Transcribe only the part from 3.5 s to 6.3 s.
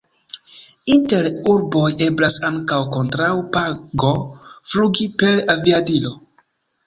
pago flugi per aviadilo.